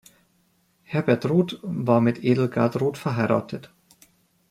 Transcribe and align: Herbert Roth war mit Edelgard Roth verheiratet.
Herbert 0.81 1.25
Roth 1.29 1.59
war 1.61 2.01
mit 2.01 2.23
Edelgard 2.23 2.81
Roth 2.81 2.97
verheiratet. 2.97 3.71